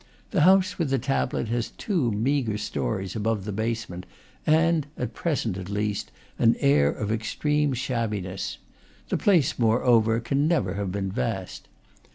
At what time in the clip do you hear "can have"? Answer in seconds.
10.71-10.91